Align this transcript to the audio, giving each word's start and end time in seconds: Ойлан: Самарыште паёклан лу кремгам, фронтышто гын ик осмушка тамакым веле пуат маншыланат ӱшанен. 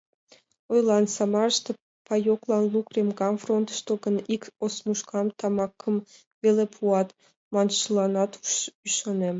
Ойлан: 0.73 1.05
Самарыште 1.15 1.71
паёклан 2.07 2.63
лу 2.71 2.79
кремгам, 2.89 3.35
фронтышто 3.43 3.93
гын 4.03 4.15
ик 4.35 4.43
осмушка 4.65 5.19
тамакым 5.39 5.95
веле 6.43 6.65
пуат 6.75 7.09
маншыланат 7.53 8.31
ӱшанен. 8.87 9.29